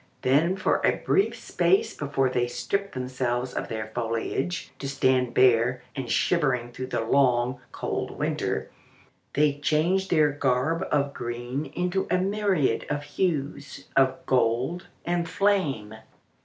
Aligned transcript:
Then 0.23 0.55
for 0.57 0.81
a 0.83 0.95
brief 1.05 1.35
space 1.39 1.95
before 1.95 2.27
they 2.27 2.47
strip 2.47 2.93
themselves 2.93 3.53
of 3.53 3.67
their 3.67 3.91
foliage 3.93 4.71
to 4.79 4.89
stand 4.89 5.35
bare 5.35 5.83
and 5.95 6.09
shivering 6.09 6.71
through 6.71 6.87
the 6.87 7.01
long, 7.05 7.59
cold 7.71 8.09
winter, 8.17 8.71
they 9.33 9.59
change 9.59 10.07
their 10.07 10.31
garb 10.31 10.87
of 10.91 11.13
green 11.13 11.67
into 11.75 12.07
a 12.09 12.17
myriad 12.17 12.87
of 12.89 13.03
hues 13.03 13.89
of 13.95 14.25
gold 14.25 14.87
and 15.05 15.29
flame. 15.29 15.93